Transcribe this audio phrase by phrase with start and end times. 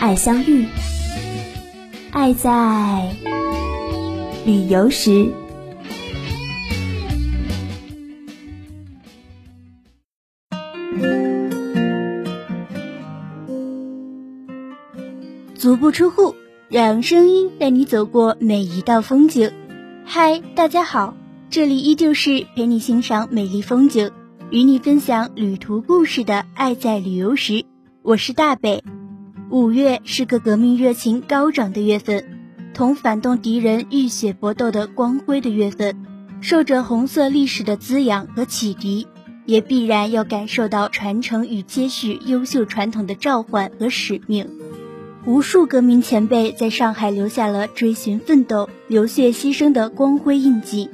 [0.00, 0.64] 爱相遇，
[2.12, 3.12] 爱在
[4.46, 5.28] 旅游时。
[15.56, 16.36] 足不出户，
[16.68, 19.50] 让声音带你走过每一道风景。
[20.04, 21.16] 嗨，大家好，
[21.50, 24.12] 这里依旧是陪你欣赏美丽风景，
[24.50, 27.52] 与你分享旅途故事的《爱在旅游时》，
[28.02, 28.84] 我是大北。
[29.50, 32.22] 五月是个革命热情高涨的月份，
[32.74, 35.96] 同反动敌人浴血搏斗的光辉的月份，
[36.42, 39.06] 受着红色历史的滋养和启迪，
[39.46, 44.50] 也必然要感受到传承与接续优秀传统的召唤和使命。
[45.24, 50.90] 无数革命前辈在上海留下了追寻奋斗、流血牺牲的光辉印记，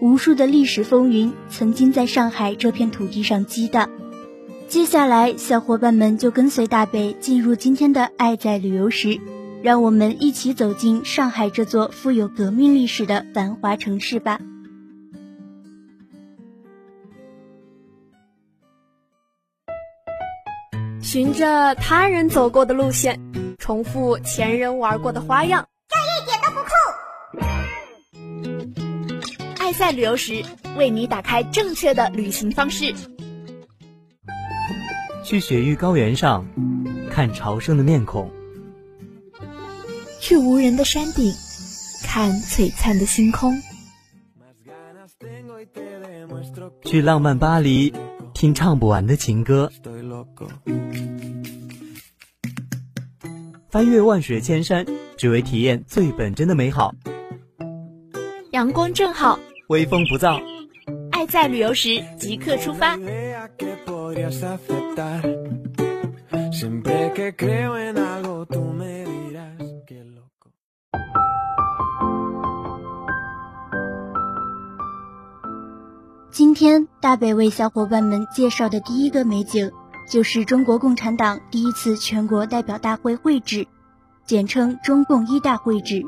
[0.00, 3.90] 无数的历史风云曾经在上海这片土地上激荡。
[4.68, 9.08] 接下来，小伙伴们就跟随大北进入今天的《爱在旅游时》，
[9.62, 14.38] 让我们一起走进上海这座富有革命历史的繁华城市吧。
[21.00, 23.18] 循着他人走过的路线，
[23.56, 26.68] 重复前人玩过的花样，这一点都不酷。
[29.58, 30.44] 爱在旅游时，
[30.76, 32.94] 为你打开正确的旅行方式。
[35.28, 36.46] 去雪域高原上
[37.10, 38.30] 看朝圣的面孔，
[40.22, 41.30] 去无人的山顶
[42.02, 43.60] 看璀璨的星空，
[46.82, 47.92] 去浪漫巴黎
[48.32, 49.70] 听唱不完的情歌，
[53.68, 54.86] 翻越万水千山，
[55.18, 56.94] 只为体验最本真的美好。
[58.52, 59.38] 阳光正好，
[59.68, 60.42] 微风不燥，
[61.10, 62.98] 爱在旅游时即刻出发。
[76.30, 79.72] 今天大北为小伙伴们介绍的第一个美景，
[80.08, 83.66] 就是中国共产党第一次全国代表大会会址，
[84.24, 86.02] 简称中共一大会址，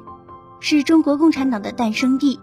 [0.61, 2.41] 是中国共产党的诞生地。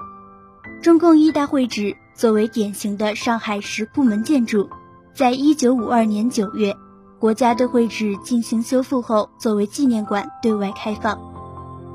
[0.84, 4.70] 中共一大会址作为典型的上海石库门建筑。
[5.18, 6.78] 在一九五二年九月，
[7.18, 11.18] 国家对会址进行修复后，作为纪念馆对外开放。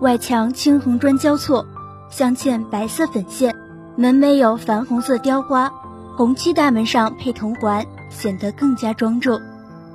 [0.01, 1.65] 外墙青红砖交错，
[2.11, 3.55] 镶嵌白色粉线，
[3.95, 5.73] 门楣有矾红色雕花，
[6.17, 9.41] 红漆大门上配铜环，显得更加庄重。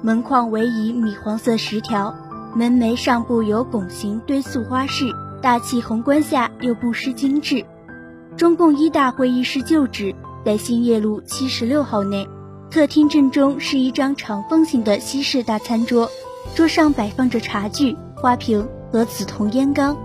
[0.02, 2.16] 门框为以米黄色石条，
[2.56, 7.66] 门楣上部有拱形堆塑花饰，大气宏观下又不失精致。
[8.38, 10.16] 中共一大会议室旧址
[10.46, 12.26] 在兴业路七十六号内。
[12.70, 16.10] 客厅正中是一张长方形的西式大餐桌，
[16.54, 19.98] 桌上摆放着茶具、花瓶和紫铜烟缸。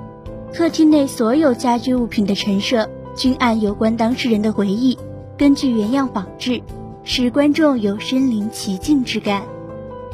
[0.54, 4.96] 客厅内所有家居物品的陈设均按有关当事人的回忆，
[5.36, 6.62] 根据原样仿制，
[7.02, 9.42] 使观众有身临其境之感。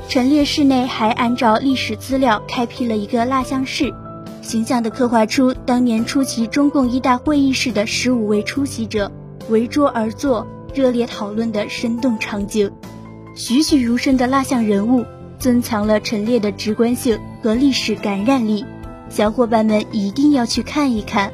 [0.08, 3.92] 陈列室内还按照历史资料开辟了一个蜡像室，
[4.40, 9.12] 形象地刻画出当年出席中共一大会议室的十五位出席者
[9.50, 10.46] 围桌而坐。
[10.74, 12.70] 热烈讨论的生动场景，
[13.34, 15.04] 栩栩如生的蜡像人物，
[15.38, 18.64] 增强了陈列的直观性和历史感染力。
[19.08, 21.32] 小伙伴们一定要去看一看。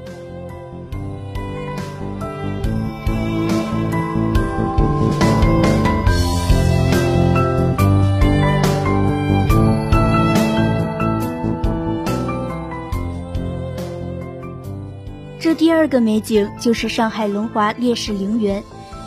[15.40, 18.62] 这第二个美景就是上海龙华烈士陵园。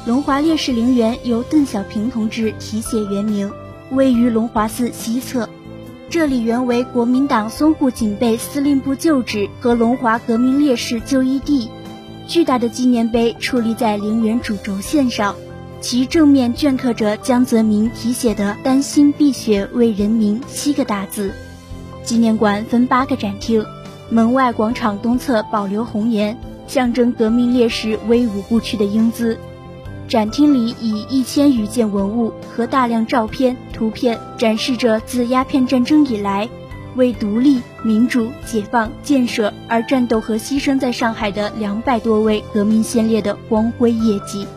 [0.07, 3.51] 龙华烈士陵园由邓小平同志题写原名，
[3.91, 5.49] 位于龙华寺西侧。
[6.09, 11.69] 这里原为国民党淞沪警备司令部旧址和龙华革命烈士就医地。
[12.25, 15.35] 巨大的纪念碑矗立在陵园主轴线上，
[15.81, 21.33] 其正面镌刻着江泽民题写的“丹心碧血为人民”七个大字。
[22.03, 23.65] 纪念馆分八个展厅，
[24.09, 29.37] 门外广场东侧保留红岩，象征革命烈士威武不屈的英姿。
[30.07, 36.47] 展厅里以一千余件文物和大量照片、图片展示着自鸦片战争以来，
[36.95, 44.47] 为独立、民主、解放、建设而战斗和牺牲在上海的两百多位革命先烈的光辉业绩。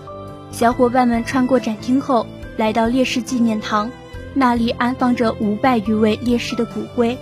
[0.52, 2.26] 小伙伴们穿过展厅后，
[2.56, 3.90] 来到烈士纪念堂，
[4.34, 7.18] 那里安放着五百余位烈士的骨灰。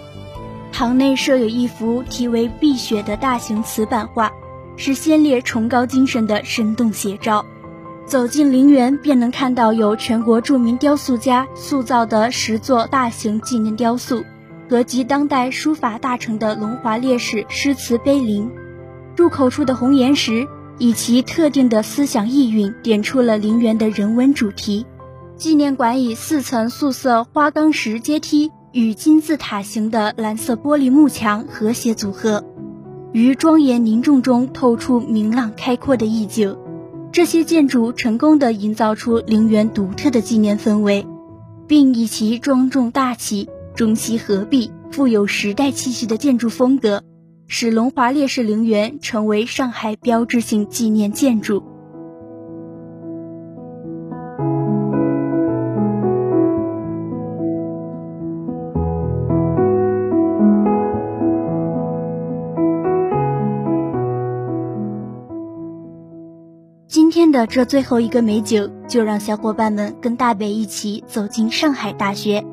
[0.70, 4.30] 堂内设有一幅题为《碧血》的大型瓷板画，
[4.76, 7.46] 是先烈崇高精神的生动写照。
[8.08, 14.24] 走进陵园，便能看到由全国著名雕塑家塑造的十座大型纪念雕塑，
[14.70, 18.50] 和集当代书法大成的龙华烈士诗词碑林。
[19.14, 24.86] 入口处的红岩石，以其特定的思想意蕴，点出了陵园的人文主题。
[25.36, 32.42] 纪念馆以四层素色花岗石阶梯与金字塔形的蓝色玻璃幕墙和谐组合，
[33.12, 36.56] 于庄严凝重中透出明朗开阔的意境。
[37.10, 41.06] 这些建筑成功地营造出陵园独特的纪念氛围，
[41.66, 47.02] 并以其庄重大气、中西合璧、富有时代气息的建筑风格，
[47.46, 51.64] 使龙华烈士陵园成为上海标志性纪念建筑。
[67.46, 72.44] 这最后一个美景，就让小伙伴们跟大北一起走进上海大学。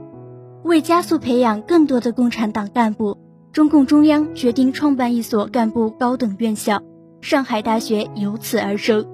[0.63, 3.17] 为加速培养更多的共产党干部，
[3.51, 6.81] 中共中央决定创办一所干部高等院校——
[7.21, 9.05] 上海大学，由此而生。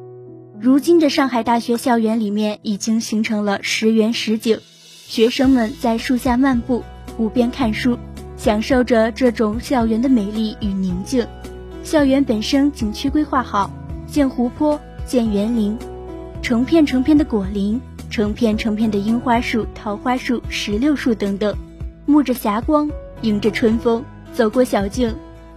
[0.59, 4.59] 如今的上海大学校园里面已经形成了十园十景，
[5.07, 6.83] 学生们在树下漫步，
[7.17, 7.97] 湖边看书，
[8.37, 11.27] 享受着这种校园的美丽与宁静。
[11.83, 13.71] 校园本身景区规划好，
[14.07, 14.79] 建湖泊。
[15.11, 15.77] 见园林，
[16.41, 21.53] 成片成片的果林，成片成片的樱花树、桃花树、石榴树等等，
[22.07, 22.89] 沐着霞光，
[23.21, 25.13] 迎着春风，走过小径，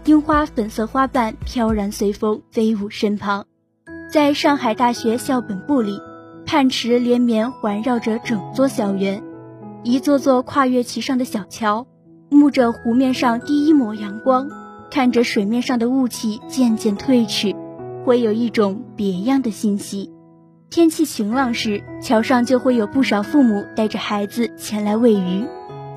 [0.07, 3.47] 樱花粉色花瓣飘然随风飞舞身旁。
[4.13, 6.01] 在上海大学校本部里，
[6.45, 9.23] 泮池连绵环绕着整座校园，
[9.85, 11.87] 一座座跨越其上的小桥，
[12.29, 14.49] 沐着湖面上第一抹阳光，
[14.91, 17.54] 看着水面上的雾气渐渐褪去。
[18.05, 20.13] 会有一种别样的欣喜。
[20.71, 25.47] 天气晴朗时，桥上就会有不少父母带着孩子前来喂鱼，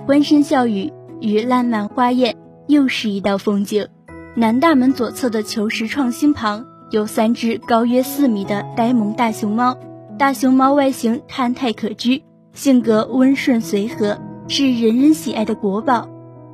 [0.05, 2.37] 欢声笑语与烂漫花艳，
[2.67, 3.87] 又是一道风景。
[4.35, 9.77] 南大门左侧的求实创新旁，有三只高约四米的呆萌大熊猫。
[10.19, 12.21] 大熊猫外形憨态可掬，
[12.53, 16.07] 性格温顺随和，是人人喜爱的国宝。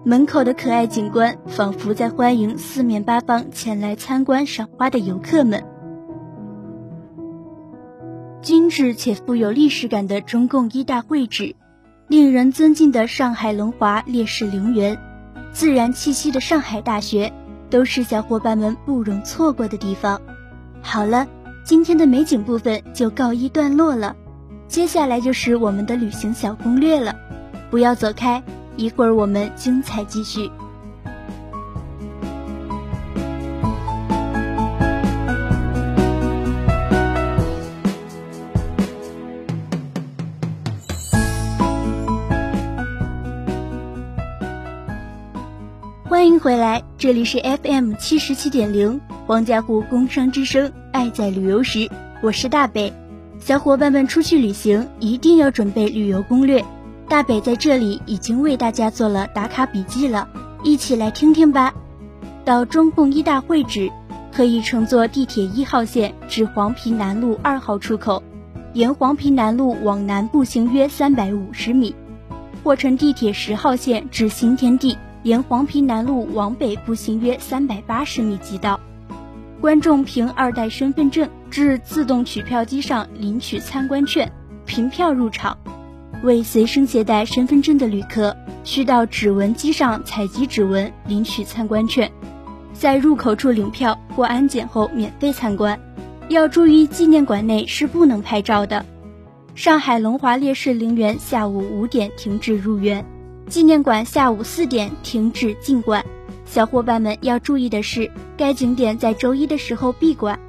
[0.05, 5.63] 门口的可爱景观，仿佛在欢迎四面八方前来参观赏花的游客们。
[8.41, 11.55] 精致且富有历史感的中共一大会址，
[12.09, 14.99] 令人尊敬的上海龙华烈士陵园，
[15.53, 17.31] 自然气息的上海大学，
[17.69, 20.19] 都是小伙伴们不容错过的地方。
[20.81, 21.25] 好了，
[21.63, 24.17] 今天的美景部分就告一段落了，
[24.67, 27.15] 接下来就是我们的旅行小攻略了，
[27.71, 28.43] 不要走开。
[28.75, 30.49] 一会儿我们精彩继续。
[46.05, 51.89] 欢迎回来，这里是 FM 七十七点零黄家湖工商之声，爱在旅游时，
[52.21, 52.93] 我是大北。
[53.39, 56.63] 小伙伴们出去旅行一定要准备旅游攻略。
[57.13, 60.27] 大北在这里已经为大家做了打卡笔记了，
[60.63, 61.75] 一起来听听吧。
[62.43, 63.91] 到中共一大会址，
[64.31, 68.23] 可以乘坐地铁一号线至黄陂南路二号出口，
[68.73, 71.93] 沿黄陂南路往南步行约三百五十米；
[72.63, 78.79] 或乘地铁十号线至新天地，沿黄陂南路往北步行约三百八十米即到。
[79.61, 84.31] 观众凭二代身份证至自动取票机上领取参观券，
[84.65, 85.55] 凭票入场。
[86.23, 92.09] 未随身携带身份证的旅客，需到指纹机上采集指纹，领取参观券，
[92.71, 95.77] 在入口处领票过安检后免费参观。
[96.29, 98.85] 要注意，纪念馆内是不能拍照的。
[99.53, 103.05] 上海龙华烈士陵园下午五点停止入园，
[103.49, 106.05] 纪念馆下午四点停止进馆。
[106.45, 110.39] 小伙伴们要注意的是，该景点在周一的时候闭馆。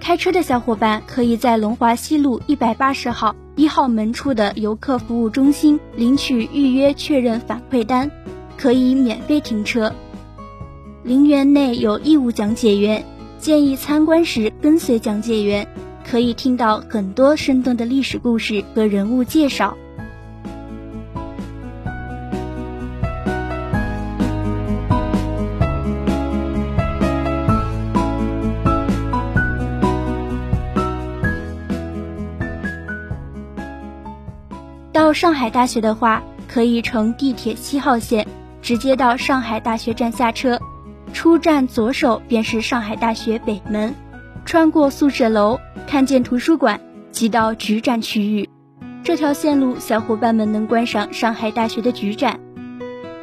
[0.00, 3.34] 开车的小伙伴可以在龙华西路一百八十号。
[3.56, 8.08] 一号门处的游客服务中心领取预约确认反馈单，
[8.56, 9.92] 可以免费停车。
[11.02, 13.04] 陵园内有义务讲解员，
[13.40, 15.66] 建议参观时跟随讲解员，
[16.08, 19.76] 可以听到很多生动的历史故事和人物介绍。
[35.20, 38.24] 上海大学的话，可以乘地铁七号线，
[38.62, 40.60] 直接到上海大学站下车。
[41.12, 43.96] 出站左手便是上海大学北门，
[44.44, 45.58] 穿过宿舍楼，
[45.88, 48.48] 看见图书馆，即到局展区域。
[49.02, 52.38] 这条线路，小伙伴们能观赏上海大学的局展。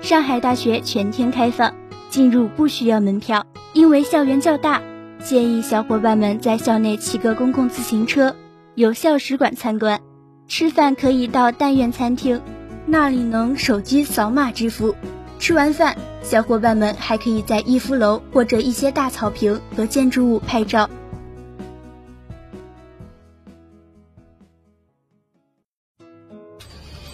[0.02, 1.74] 上海大学全天开放，
[2.10, 3.46] 进入不需要门票。
[3.72, 4.82] 因为校园较大，
[5.20, 8.36] 建议小伙伴们在校内骑个公共自行车，
[8.74, 10.02] 有校史馆参观。
[10.48, 12.42] 吃饭可以到但愿餐厅，
[12.86, 14.96] 那里能手机扫码支付。
[15.40, 20.90] 吃完饭，小伙伴们还可以在逸夫楼或者一些大草坪和建筑物拍照。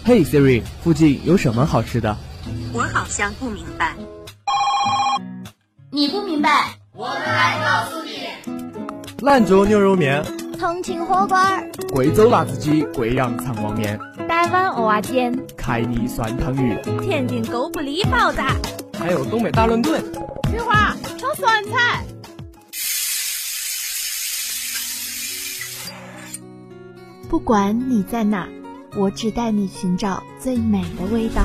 [0.04, 2.16] 嘿，Siri，附近有什么好吃的？
[2.72, 3.96] 我好像不明白。
[5.90, 8.28] 你不明白，我们来告诉你。
[9.20, 10.24] 兰州牛肉面，
[10.62, 11.36] 重庆火锅，
[11.92, 18.40] 贵州辣子鸡，贵阳肠旺面，台湾蚵仔煎，凯里酸汤鱼，天津狗不理包子，
[18.96, 20.00] 还有东北大乱炖。
[20.52, 22.04] 菊花炒酸菜。
[27.28, 28.46] 不管你在哪，
[28.96, 31.42] 我只带你寻找最美的味道。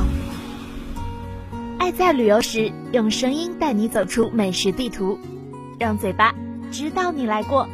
[1.80, 5.18] 爱在旅游时，用声音带你走出美食地图，
[5.80, 6.36] 让嘴巴
[6.72, 7.68] 知道你来过。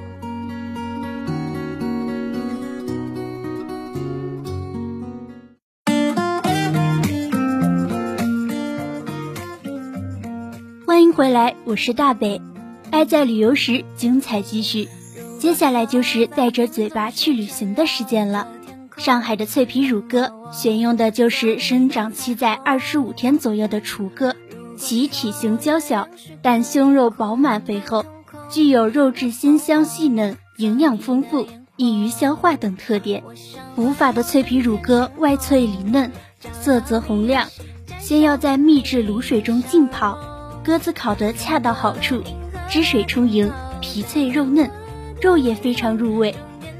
[11.16, 12.42] 回来，我是大北。
[12.90, 14.90] 爱在旅游时，精彩继续。
[15.40, 18.48] 接下来就是带着嘴巴去旅行的时间了。
[18.98, 24.36] 上海的脆皮乳鸽选用的就是生长期在二十五天左右的雏鸽，
[24.76, 26.08] 其体型娇小，
[26.42, 28.04] 但胸肉饱满肥厚，
[28.50, 33.24] 具有肉质鲜香细嫩、营养丰富、易于消化等特点。
[33.76, 36.12] 古法的脆皮乳鸽外脆里嫩，
[36.60, 37.48] 色泽红亮。
[38.00, 40.18] 先要在秘制卤水中浸泡，
[40.64, 42.24] 鸽子烤得恰到好处，
[42.70, 43.52] 汁水充盈，
[43.82, 44.72] 皮脆肉嫩，
[45.22, 46.34] 肉也非常入味。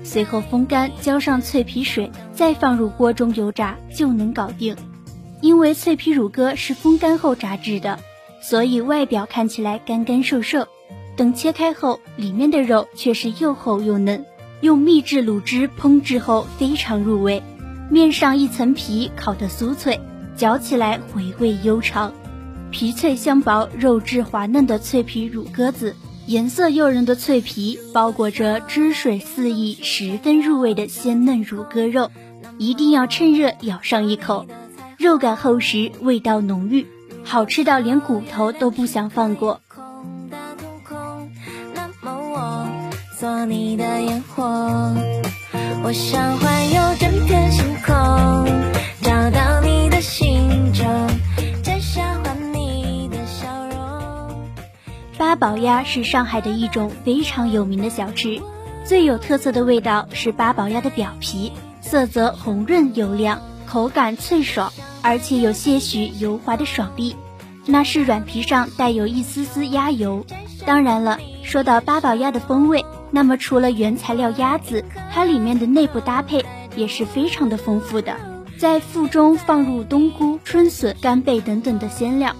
[0.04, 4.76] 随后风干，浇上脆皮水，再放入锅中油炸就能搞定。
[5.42, 8.00] 因为脆皮乳鸽是风干后炸制的，
[8.42, 10.68] 所以外表看起来干干瘦瘦，
[11.18, 14.26] 等切开后，里面的肉却是又厚又嫩。
[14.62, 17.44] 用秘制卤汁烹制后非常入味，
[17.92, 20.00] 面上一层皮烤得酥脆，
[20.38, 22.14] 嚼起来回味悠长。
[22.74, 25.96] 皮脆香薄、肉质滑嫩的脆皮乳鸽子。
[26.26, 32.10] 颜色诱人的脆皮包裹着汁水四溢、十分入味的鲜嫩乳鸽肉，
[32.58, 34.48] 一定要趁热咬上一口，
[34.98, 36.88] 肉感厚实，味道浓郁，
[37.24, 39.62] 好吃到连骨头都不想放过。
[43.20, 44.44] 做你的烟火，
[45.84, 47.94] 我想环游整片星空，
[49.02, 50.84] 找到你的星球。
[55.44, 58.42] 八宝鸭是上海的一种非常有名的小吃，
[58.86, 64.72] 最有特色的味道是八宝鸭的表皮，色泽红润油亮，口感脆爽，
[65.02, 67.18] 而且有些许油滑的爽利。
[67.66, 70.26] 那是软皮上带有一丝丝鸭油。
[70.66, 76.46] 当然了，说到八宝鸭的风味，那么除了原材料鸭子，它里面的内部搭配
[76.78, 78.16] 也是非常的丰富的，
[78.58, 82.34] 在腹中放入冬菇、春笋、干贝等等的鲜料。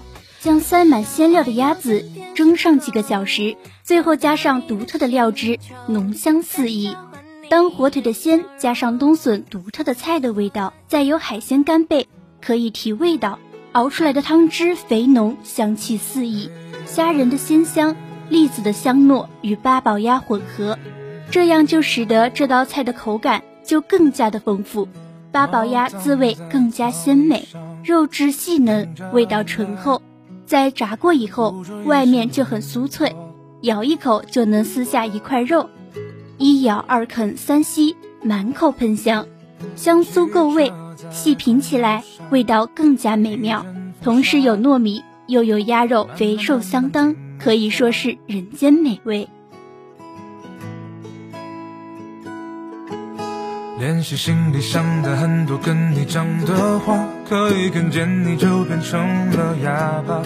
[0.44, 6.94] 将塞满鲜料的鸭子蒸上几个小时，最后加上独特的料汁，浓香四溢。
[7.48, 12.08] 当火腿的鲜加上冬笋独特的菜的味道，再有海鲜干贝
[12.42, 13.38] 可以提味道，
[13.72, 16.50] 熬出来的汤汁肥浓，香气四溢。
[16.84, 17.96] 虾仁的鲜香，
[18.28, 20.78] 栗子的香糯与八宝鸭混合，
[21.30, 24.88] 这样就使得这道菜的口感就更加的丰富。
[25.32, 27.48] 八宝鸭滋味更加鲜美，
[27.82, 30.02] 肉质细嫩，味道醇厚。
[30.46, 33.14] 在炸过以后，外面就很酥脆，
[33.62, 35.70] 咬一口就能撕下一块肉，
[36.38, 39.26] 一咬二啃三吸，满口喷香，
[39.76, 40.72] 香酥够味，
[41.10, 43.64] 细品起来味道更加美妙。
[44.02, 49.28] 同时有糯米，又有鸭肉，肥瘦相当，可以说是人间美味。
[53.76, 60.22] 练习心里想的很多跟你讲的话，可以看见你就变成了哑巴。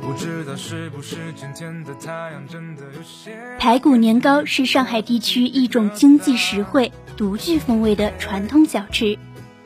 [0.00, 3.36] 不知道是不是今天的太阳真的有些。
[3.58, 9.18] 排骨年糕是上海地区一种经济实惠、独具风味的传统小吃，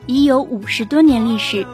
[0.07, 1.67] 已有五十多年历史。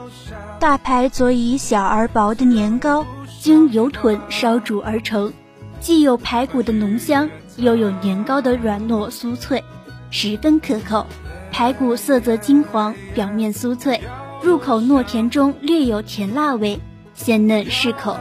[0.60, 3.06] 大排佐以小而薄的年糕，
[3.40, 5.32] 经油豚烧煮而成，
[5.80, 9.64] 既有排骨的浓香，又有年糕的软糯酥脆，
[10.12, 11.08] 十分可口。
[11.52, 14.00] 排骨色泽金黄，表面酥脆，
[14.42, 16.80] 入口糯甜中略有甜辣味，
[17.14, 18.18] 鲜嫩适口。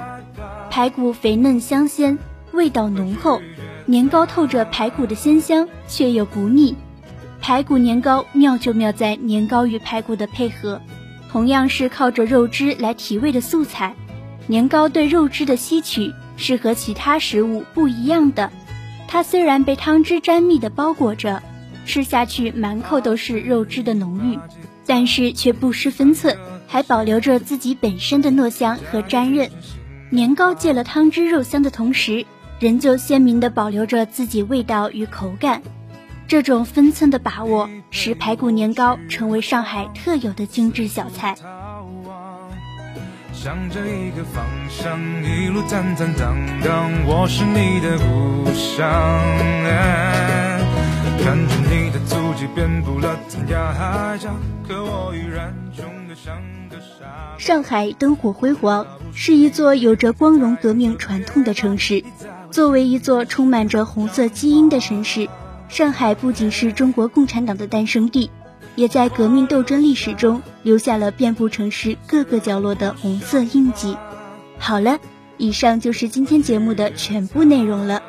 [0.70, 2.18] 排骨肥嫩香鲜，
[2.52, 3.40] 味道浓厚，
[3.86, 6.74] 年糕透着排骨的鲜香，却又不腻。
[7.40, 10.80] 排骨年糕妙就妙在年糕与排骨的配合，
[11.30, 13.94] 同样是靠着肉汁来提味的素材，
[14.48, 18.50] 年糕对肉汁的吸取是和其他食物不一样的。
[19.06, 21.42] 它虽然被汤汁粘密的包裹着，
[21.88, 24.38] 吃下去满口都是肉汁的浓郁，
[24.86, 29.50] 但是却不失分寸，还保留着自己本身的糯香和粘韧。
[30.10, 32.26] 年糕借了汤汁肉香的同时，
[32.60, 35.62] 仍旧鲜明地保留着自己味道与口感。
[36.26, 41.36] 这种分寸的把握，使排骨年糕成为上海特有的精致小菜。
[43.32, 50.37] 向着一个方向，一路坦坦荡荡，我是你的故乡。
[51.24, 54.34] 看着你的足迹遍布了天涯海角，
[54.66, 56.34] 可我依然穷得像
[56.70, 57.36] 个傻。
[57.38, 62.02] 上海灯火辉煌，是一座有着光荣革命传统的城市。
[62.50, 65.28] 作为一座充满着红色基因的城市，
[65.68, 68.30] 上海不仅是中国共产党的诞生地。
[68.74, 73.96] 也在革命斗争历史中留下了遍布城市各个角落的红色印记。
[74.56, 75.00] 好了，
[75.36, 78.00] 以上就是今天节目的全部内容了。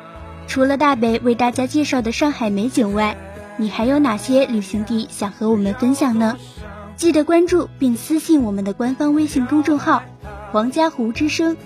[0.50, 3.16] 除了大北为大家介绍的上海美景外，
[3.56, 6.36] 你还有哪些旅行地想和我们分享呢？
[6.96, 10.02] 记得关注并私信我们的官方微信公众号
[10.50, 11.56] “黄家湖之声”。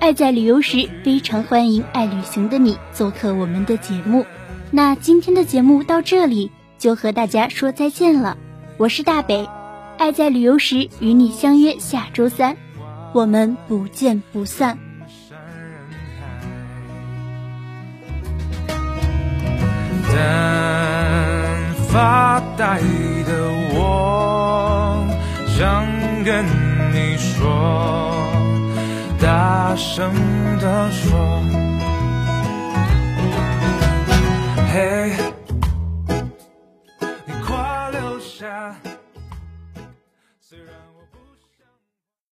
[0.00, 4.26] 爱在旅游时，非常欢迎爱旅行的你做客我们的节目。
[4.70, 8.36] 那今天的节目到这里就和大家说再见了。
[8.76, 9.48] 我是大北，
[9.96, 12.58] 爱在旅游时与你相约下周三，
[13.14, 14.78] 我们不见不散。
[20.16, 22.80] 看发呆
[23.26, 25.06] 的我
[25.46, 25.84] 想
[26.24, 26.44] 跟
[26.90, 28.26] 你说
[29.20, 30.10] 大声
[30.58, 31.42] 的说。
[34.72, 35.12] 嘿
[37.26, 38.74] 你快留下